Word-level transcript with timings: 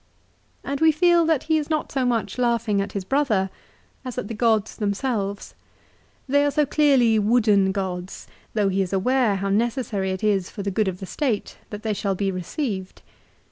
And 0.63 0.81
we 0.81 0.91
feel 0.91 1.27
that 1.27 1.43
he 1.43 1.59
is 1.59 1.69
not 1.69 1.91
so 1.91 2.05
much 2.07 2.39
laughing 2.39 2.81
at 2.81 2.93
his 2.93 3.05
brother, 3.05 3.51
as 4.03 4.17
at 4.17 4.29
the 4.29 4.33
gods 4.33 4.77
themselves. 4.77 5.53
They 6.27 6.43
are 6.43 6.49
so 6.49 6.65
clearly 6.65 7.19
wooden 7.19 7.71
gods, 7.71 8.25
though 8.55 8.69
he 8.69 8.81
is 8.81 8.93
aware 8.93 9.35
how 9.35 9.49
necessary 9.49 10.09
it 10.09 10.23
is 10.23 10.49
for 10.49 10.63
the 10.63 10.71
good 10.71 10.87
of 10.87 11.01
the 11.01 11.05
State 11.05 11.59
that 11.69 11.83
they 11.83 11.93
shall 11.93 12.15
be 12.15 12.31
received. 12.31 13.03